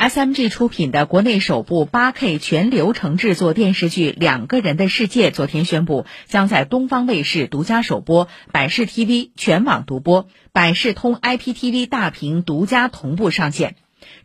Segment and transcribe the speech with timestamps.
[0.00, 13.76] SMG 出品的国内首部 8K 全流程制作电视剧《两个人的世界》昨天宣布，将在东方卫视独家首播，百视 TV 全网独播，百视通 IPTV 大屏独家同步上线。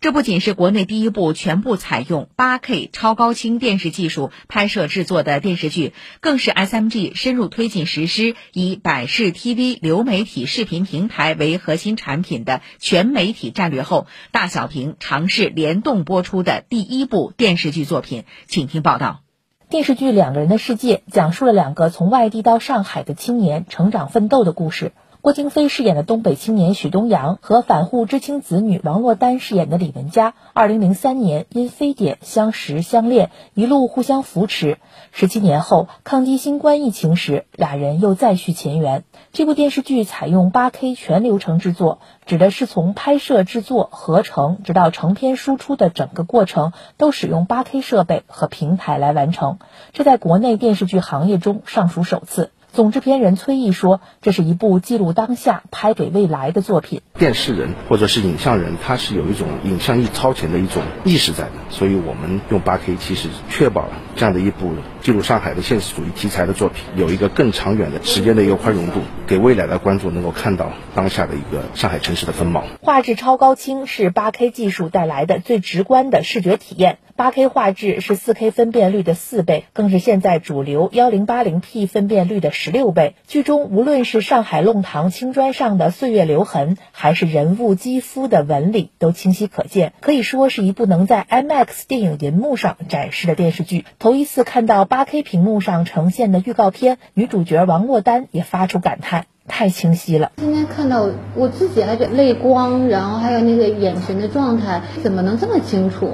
[0.01, 18.23] 这不仅是国内第一部全部采用 8K 超高清电视技术拍摄制作的电视剧，更是 SMG 深入推进实施以百视 TV 流媒体视频平台为核心产品的全媒体战略后，大小屏尝试联动播出的第一部电视剧作品。
[18.47, 19.21] 请听报道。
[19.67, 24.91] 电视剧《两个人的世界》讲述了两个从外地到上海的青年成长奋斗的故事。
[25.25, 34.77] 郭京飞饰演的东北青年许东阳和反沪知青子女王珞丹饰演的李文佳，二零零三年因非典相识相恋，一路互相扶持。
[35.11, 39.03] 十七年后抗击新冠疫情时，俩人又再续前缘。
[39.33, 49.57] 这部电视剧采用八 K 全流程制作，指的是从拍摄、制作、合成，直到成片输出的整个过程，都使用八 K 设备和平台来完成。
[49.91, 52.51] 这在国内电视剧行业中尚属首次。
[52.75, 57.01] 总制片人崔毅说：“这是一部记录当下、拍给未来的作品。
[57.17, 72.65] 电视人或者是影像人，他是有一种影像意超前的一种意识在的，所以我们用八 K，其实确保了这样的一部记录上海的现实主义题材的作品，有一个更长远的时间的一个宽容度，给未来的观众能够看到当下的一个上海城市的风貌。
[72.81, 76.97] 画质超高清是八 K 技术带来的最直观的视觉体验。
[77.15, 83.13] 八 K 画质是四 K 分辨率的四倍，更是现在主流幺零八零 P 分辨率的十六倍。
[83.27, 93.85] 剧中无论是上海弄堂青砖上的岁月留痕，还是人物肌肤的纹理，都清晰可见，可以说是一部能在 IMAX 电影银幕上展示的电视剧。
[93.99, 100.31] 头一次看到八 K 屏幕上呈现的预告片，女主角王珞丹也发出感叹：太清晰了。
[100.37, 106.09] 今天看到我自己还是泪光，然后还有那个眼神的状态，怎么能这么清楚？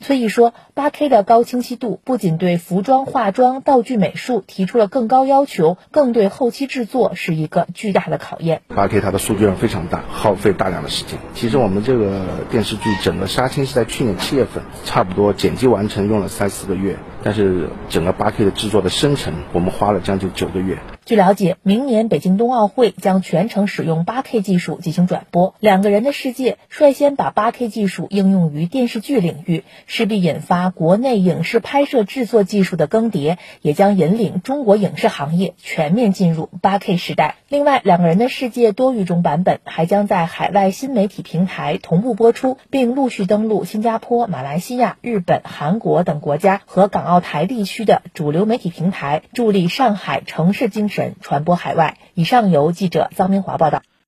[0.00, 8.62] 所以说，8K 的高清晰度不仅对服装、化妆、道具、美术提出了更高要求，更对后期制作是一个巨大的考验。
[8.74, 11.18] 8K 它的数据量非常大，耗费大量的时间。
[11.34, 20.78] 其实我们这个电视剧整个杀青是在去年七月份，差不多剪辑完成用了三四个月，但是整个 8K 的制作的生成，我们花了将近九个月。
[21.04, 25.54] 据了解，明年北京冬奥会将全程使用 8K 技术进行转播。
[25.58, 37.36] 两个人的世界率先把 8K 技术应用于电视剧领域，势必引发国内影视拍摄制作技术的更迭，也将引领中国影视行业全面进入 8K 时代。
[37.48, 51.16] 另外，两个人的世界多语种版本还将在海外新媒体平台同步播出，并陆续登陆新加坡、马来西亚、日本、韩国等国家和港澳台地区的主流媒体平台，助力上海城市精神。
[51.20, 51.98] 传播海外。
[52.14, 53.82] 以上由记者臧明华报道。